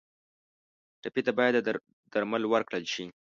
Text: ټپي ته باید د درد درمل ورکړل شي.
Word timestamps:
ټپي 1.01 1.21
ته 1.25 1.31
باید 1.37 1.53
د 1.55 1.59
درد 1.67 1.81
درمل 2.13 2.43
ورکړل 2.47 2.83
شي. 2.93 3.05